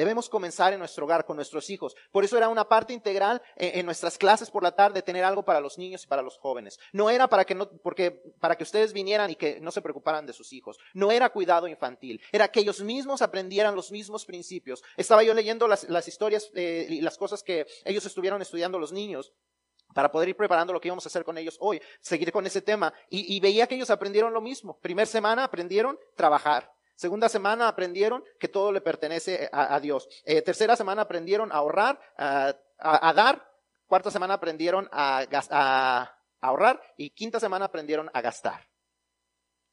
[0.00, 1.94] Debemos comenzar en nuestro hogar con nuestros hijos.
[2.10, 5.60] Por eso era una parte integral en, nuestras clases por la tarde tener algo para
[5.60, 6.78] los niños y para los jóvenes.
[6.92, 10.24] No era para que no, porque para que ustedes vinieran y que no se preocuparan
[10.24, 10.78] de sus hijos.
[10.94, 12.22] No era cuidado infantil.
[12.32, 14.82] Era que ellos mismos aprendieran los mismos principios.
[14.96, 19.34] Estaba yo leyendo las, historias eh, y las cosas que ellos estuvieron estudiando los niños
[19.92, 22.62] para poder ir preparando lo que íbamos a hacer con ellos hoy, seguir con ese
[22.62, 22.94] tema.
[23.10, 24.78] Y, y veía que ellos aprendieron lo mismo.
[24.80, 26.72] Primer semana aprendieron trabajar.
[27.00, 30.06] Segunda semana aprendieron que todo le pertenece a, Dios.
[30.22, 33.50] Eh, tercera semana aprendieron a ahorrar, a, dar.
[33.86, 36.78] Cuarta semana aprendieron a, a ahorrar.
[36.98, 38.68] Y quinta semana aprendieron a gastar.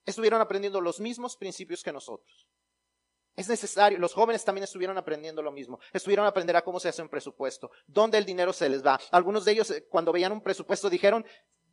[0.05, 2.47] Estuvieron aprendiendo los mismos principios que nosotros.
[3.35, 5.81] Es necesario, los jóvenes también estuvieron aprendiendo lo mismo.
[5.91, 9.01] Estuvieron a aprender a cómo se hace un presupuesto, dónde el dinero se les va.
[9.11, 11.25] Algunos de ellos, eh, cuando veían un presupuesto, dijeron,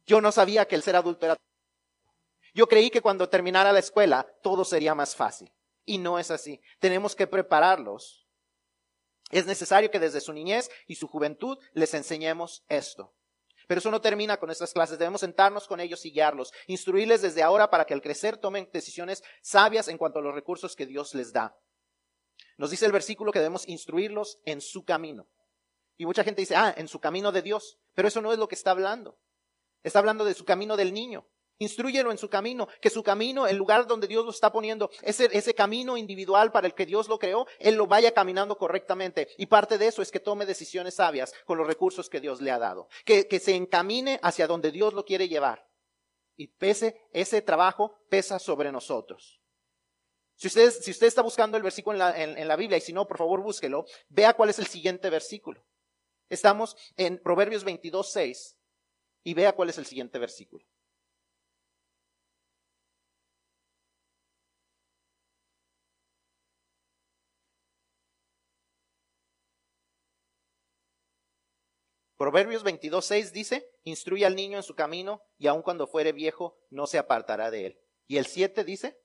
[0.04, 1.36] yo no sabía que el ser adulto era
[2.54, 5.52] yo creí que cuando terminara la escuela todo sería más fácil.
[5.84, 6.60] Y no es así.
[6.78, 8.26] Tenemos que prepararlos.
[9.30, 13.14] Es necesario que desde su niñez y su juventud les enseñemos esto.
[13.66, 14.98] Pero eso no termina con estas clases.
[14.98, 19.22] Debemos sentarnos con ellos y guiarlos, instruirles desde ahora para que al crecer tomen decisiones
[19.42, 21.58] sabias en cuanto a los recursos que Dios les da.
[22.56, 25.26] Nos dice el versículo que debemos instruirlos en su camino.
[25.96, 27.78] Y mucha gente dice, ah, en su camino de Dios.
[27.94, 29.18] Pero eso no es lo que está hablando.
[29.82, 31.26] Está hablando de su camino del niño.
[31.58, 35.54] Instruyelo en su camino, que su camino, el lugar donde Dios lo está poniendo, ese,
[35.54, 39.28] camino individual para el que Dios lo creó, Él lo vaya caminando correctamente.
[39.38, 42.50] Y parte de eso es que tome decisiones sabias con los recursos que Dios le
[42.50, 42.88] ha dado.
[43.04, 45.68] Que, se encamine hacia donde Dios lo quiere llevar.
[46.36, 49.40] Y pese, ese trabajo pesa sobre nosotros.
[50.34, 52.92] Si usted, si usted está buscando el versículo en la, en la Biblia, y si
[52.92, 55.64] no, por favor búsquelo, vea cuál es el siguiente versículo.
[56.28, 58.58] Estamos en Proverbios 22, 6,
[59.22, 60.64] y vea cuál es el siguiente versículo.
[72.16, 76.86] Proverbios 22.6 dice, instruye al niño en su camino y aun cuando fuere viejo no
[76.86, 77.80] se apartará de él.
[78.06, 79.00] Y el 7 dice,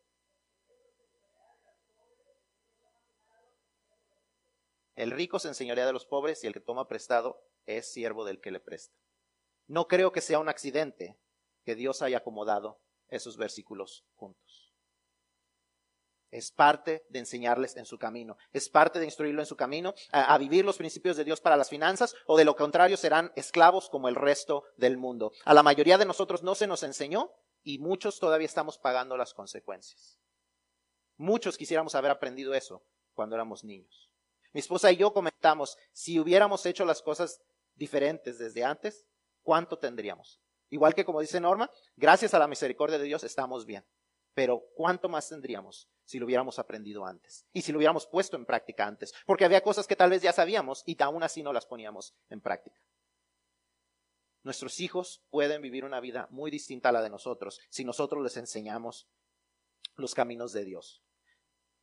[4.95, 8.41] el rico se enseñorea de los pobres y el que toma prestado es siervo del
[8.41, 8.95] que le presta.
[9.67, 11.17] No creo que sea un accidente
[11.63, 14.48] que Dios haya acomodado esos versículos juntos.
[16.31, 18.37] Es parte de enseñarles en su camino.
[18.53, 21.69] Es parte de instruirlo en su camino a, vivir los principios de Dios para las
[21.69, 25.31] finanzas o de lo contrario serán esclavos como el resto del mundo.
[25.45, 27.31] A la mayoría de nosotros no se nos enseñó
[27.63, 30.19] y muchos todavía estamos pagando las consecuencias.
[31.17, 34.09] Muchos quisiéramos haber aprendido eso cuando éramos niños.
[34.53, 37.41] Mi esposa y yo comentamos, si hubiéramos hecho las cosas
[37.75, 39.05] diferentes desde antes,
[39.41, 40.39] ¿cuánto tendríamos?
[40.69, 43.83] Igual que como dice Norma, gracias a la misericordia de Dios estamos bien.
[44.33, 47.45] Pero ¿cuánto más tendríamos si lo hubiéramos aprendido antes?
[47.53, 49.13] Y si lo hubiéramos puesto en práctica antes.
[49.27, 52.41] Porque había cosas que tal vez ya sabíamos y aún así no las poníamos en
[52.41, 52.81] práctica.
[54.41, 58.37] Nuestros hijos pueden vivir una vida muy distinta a la de nosotros si nosotros les
[58.37, 59.07] enseñamos
[59.97, 61.03] los caminos de Dios.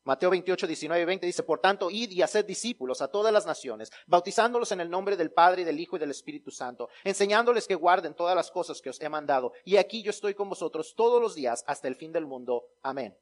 [0.03, 3.47] Mateo 28, 19 y 20 dice, por tanto, id y haced discípulos a todas las
[3.47, 7.69] naciones, bautizándolos en el nombre del Padre y del Hijo y del Espíritu Santo, enseñándoles
[7.69, 9.53] que guarden todas las cosas que os he mandado.
[9.65, 12.65] Y aquí yo estoy con vosotros todos los días hasta el fin del mundo.
[12.83, 13.17] Amén.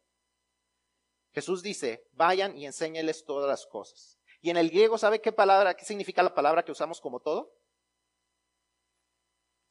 [1.35, 4.19] Jesús dice, vayan y enséñeles todas las cosas.
[4.41, 7.53] Y en el griego, ¿sabe qué palabra, qué significa la palabra que usamos como todo?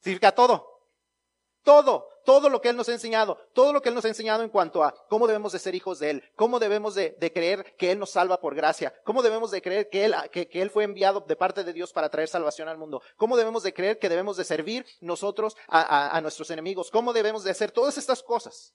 [0.00, 0.70] Significa todo.
[1.62, 4.42] Todo, todo lo que Él nos ha enseñado, todo lo que Él nos ha enseñado
[4.42, 7.90] en cuanto a cómo debemos de ser hijos de Él, cómo debemos de, creer que
[7.90, 11.20] Él nos salva por gracia, cómo debemos de creer que él, que, él fue enviado
[11.20, 14.36] de parte de Dios para traer salvación al mundo, cómo debemos de creer que debemos
[14.36, 18.74] de servir nosotros a nuestros enemigos, cómo debemos de hacer todas estas cosas.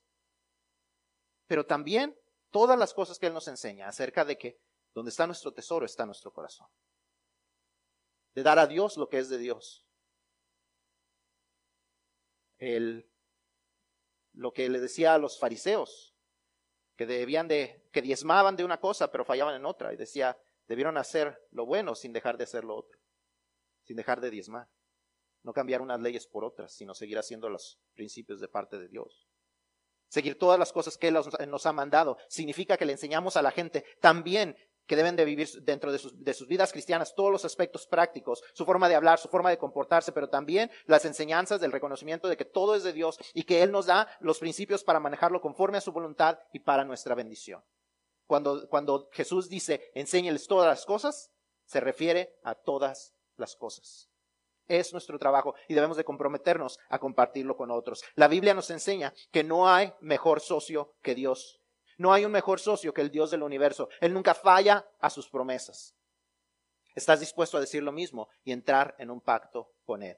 [1.45, 2.17] Pero también
[2.51, 4.59] todas las cosas que Él nos enseña acerca de que
[4.93, 6.67] donde está nuestro tesoro está nuestro corazón.
[8.33, 9.85] De dar a Dios lo que es de Dios
[12.59, 13.09] el,
[14.33, 16.13] lo que le decía a los fariseos,
[16.95, 20.97] que debían de, que diezmaban de una cosa, pero fallaban en otra, y decía, debieron
[20.97, 22.99] hacer lo bueno sin dejar de hacer lo otro,
[23.83, 24.69] sin dejar de diezmar.
[25.41, 29.28] No cambiar unas leyes por otras, sino seguir haciendo los principios de parte de Dios.
[30.09, 31.17] Seguir todas las cosas que Él
[31.47, 34.55] nos ha mandado significa que le enseñamos a la gente también
[34.89, 38.89] que deben de vivir dentro de sus, vidas cristianas, todos los aspectos prácticos, su forma
[38.89, 42.73] de hablar, su forma de comportarse, pero también las enseñanzas del reconocimiento de que todo
[42.73, 45.91] es de Dios y que Él nos da los principios para manejarlo conforme a su
[45.91, 47.63] voluntad y para nuestra bendición.
[48.25, 51.29] Cuando, cuando Jesús dice, enséñeles todas las cosas,
[51.65, 54.08] se refiere a todas las cosas.
[54.69, 58.03] Es nuestro trabajo y debemos de comprometernos a compartirlo con otros.
[58.13, 61.59] La Biblia nos enseña que no hay mejor socio que Dios.
[61.97, 63.89] No hay un mejor socio que el Dios del universo.
[63.99, 65.95] Él nunca falla a sus promesas.
[66.93, 70.17] ¿Estás dispuesto a decir lo mismo y entrar en un pacto con Él?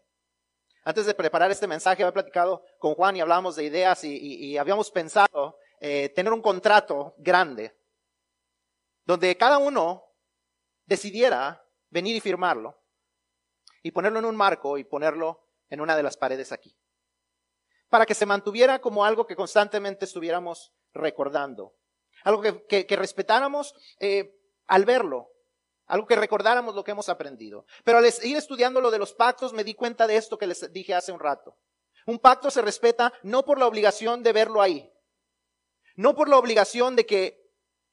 [0.83, 4.91] Antes de preparar este mensaje, había platicado con Juan y hablábamos de ideas y, habíamos
[4.91, 7.73] pensado eh, tener un contrato grande
[9.05, 10.03] donde cada uno
[10.85, 12.80] decidiera venir y firmarlo
[13.83, 16.77] y ponerlo en un marco y ponerlo en una de las paredes aquí.
[17.89, 21.75] Para que se mantuviera como algo que constantemente estuviéramos recordando.
[22.23, 25.29] Algo que, respetáramos eh, al verlo.
[25.87, 27.65] Algo que recordáramos lo que hemos aprendido.
[27.83, 30.71] Pero al ir estudiando lo de los pactos me di cuenta de esto que les
[30.71, 31.57] dije hace un rato.
[32.05, 34.91] Un pacto se respeta no por la obligación de verlo ahí.
[35.95, 37.41] No por la obligación de que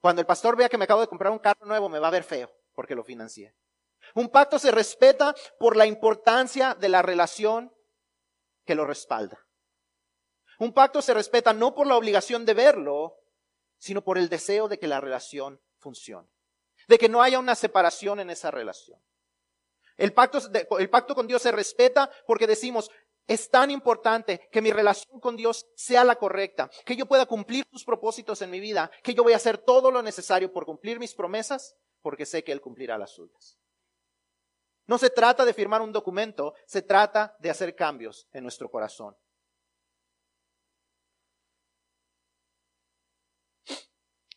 [0.01, 2.13] cuando el pastor vea que me acabo de comprar un carro nuevo me va a
[2.13, 3.57] ver feo porque lo financié.
[4.15, 7.73] Un pacto se respeta por la importancia de la relación
[8.65, 9.47] que lo respalda.
[10.59, 13.17] Un pacto se respeta no por la obligación de verlo,
[13.79, 16.29] sino por el deseo de que la relación funcione,
[16.89, 19.01] de que no haya una separación en esa relación.
[19.97, 20.39] El pacto,
[20.79, 22.91] el pacto con Dios se respeta porque decimos,
[23.29, 27.67] es tan importante que mi relación con Dios sea la correcta, que yo pueda cumplir
[27.71, 30.99] sus propósitos en mi vida, que yo voy a hacer todo lo necesario por cumplir
[30.99, 33.58] mis promesas, porque sé que Él cumplirá las suyas.
[34.89, 39.15] No se trata de firmar un documento, se trata de hacer cambios en nuestro corazón.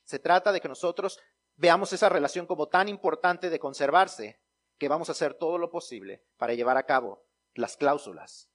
[0.04, 1.22] Se trata de que nosotros
[1.56, 4.42] veamos esa relación como tan importante de conservarse
[4.78, 8.50] que vamos a hacer todo lo posible para llevar a cabo las cláusulas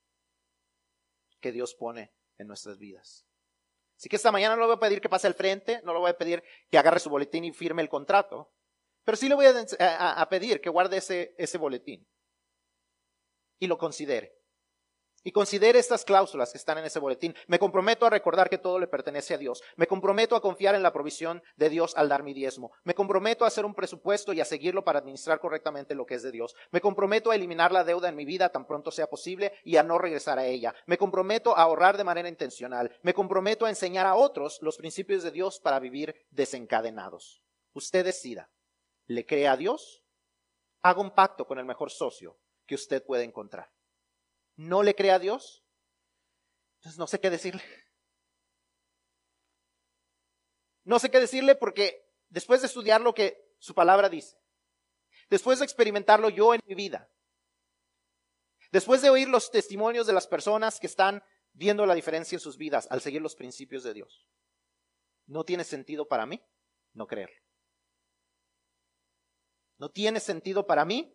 [1.40, 3.26] que Dios pone en nuestras vidas.
[3.96, 6.00] Así que esta mañana no le voy a pedir que pase al frente, no le
[6.00, 8.52] voy a pedir que agarre su boletín y firme el contrato,
[9.06, 12.06] pero sí le voy a, pedir que guarde ese, ese boletín
[13.58, 14.36] y lo considere
[15.26, 17.34] y considere estas cláusulas que están en ese boletín.
[17.48, 19.60] Me comprometo a recordar que todo le pertenece a Dios.
[19.74, 22.70] Me comprometo a confiar en la provisión de Dios al dar mi diezmo.
[22.84, 26.22] Me comprometo a hacer un presupuesto y a seguirlo para administrar correctamente lo que es
[26.22, 26.54] de Dios.
[26.70, 29.82] Me comprometo a eliminar la deuda en mi vida tan pronto sea posible y a
[29.82, 30.76] no regresar a ella.
[30.86, 32.96] Me comprometo a ahorrar de manera intencional.
[33.02, 37.42] Me comprometo a enseñar a otros los principios de Dios para vivir desencadenados.
[37.72, 38.48] Usted decida.
[39.06, 40.04] ¿Le cree a Dios?
[40.82, 43.76] Haga un pacto con el mejor socio que usted puede encontrar
[44.56, 45.64] no le cree a Dios,
[46.78, 47.62] entonces no sé qué decirle.
[50.84, 54.38] No sé qué decirle porque después de estudiar lo que su palabra dice,
[55.28, 57.10] después de experimentarlo yo en mi vida,
[58.70, 62.56] después de oír los testimonios de las personas que están viendo la diferencia en sus
[62.56, 64.28] vidas al seguir los principios de Dios,
[65.26, 66.40] no tiene sentido para mí
[66.92, 67.45] no creerlo.
[69.78, 71.14] No tiene sentido para mí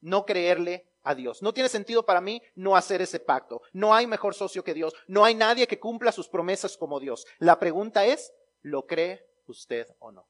[0.00, 1.42] no creerle a Dios.
[1.42, 3.62] No tiene sentido para mí no hacer ese pacto.
[3.72, 4.94] No hay mejor socio que Dios.
[5.06, 7.26] No hay nadie que cumpla sus promesas como Dios.
[7.38, 10.28] La pregunta es, ¿lo cree usted o no?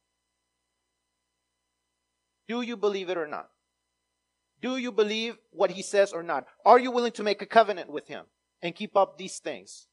[2.46, 3.50] Do you believe it or not?
[4.60, 6.46] Do you believe what he says or not?
[6.64, 8.26] Are you willing to make a covenant with him
[8.62, 9.88] and keep up these things?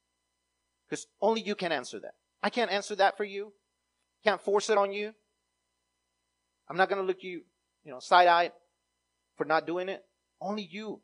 [0.88, 2.14] Because only you can answer that.
[2.44, 3.54] I can't answer that for you.
[4.24, 5.14] Can't force it on you.
[6.70, 7.44] I'm not going to look you,
[7.84, 8.52] you know, side-eyed
[9.36, 10.04] for not doing it.
[10.40, 11.02] Only you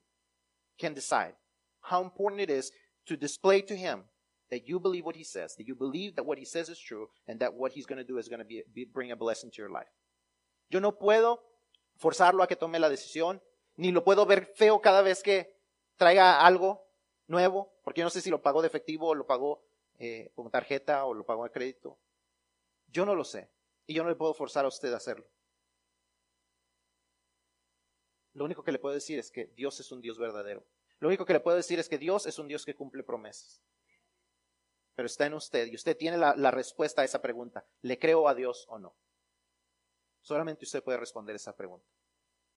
[0.80, 1.34] can decide
[1.82, 2.72] how important it is
[3.08, 4.04] to display to him
[4.50, 7.08] that you believe what he says, that you believe that what he says is true,
[7.28, 9.52] and that what he's going to do is going to be, be, bring a blessing
[9.52, 9.92] to your life.
[10.70, 11.40] Yo no puedo
[11.98, 13.42] forzarlo a que tome la decisión,
[13.78, 15.54] ni lo puedo ver feo cada vez que
[15.98, 16.86] traiga algo
[17.28, 19.64] nuevo, porque no sé si lo pagó de efectivo o lo pagó
[20.00, 22.00] eh, con tarjeta o lo pagó de crédito.
[22.88, 23.50] Yo no lo sé
[23.86, 25.26] y yo no le puedo forzar a usted a hacerlo.
[28.38, 30.64] Lo único que le puedo decir es que Dios es un Dios verdadero.
[31.00, 33.64] Lo único que le puedo decir es que Dios es un Dios que cumple promesas.
[34.94, 37.66] Pero está en usted y usted tiene la, respuesta a esa pregunta.
[37.82, 38.96] ¿Le creo a Dios o no?
[40.22, 41.88] Solamente usted puede responder esa pregunta.